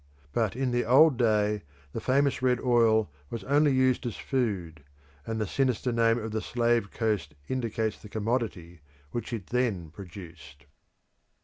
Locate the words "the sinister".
5.39-5.91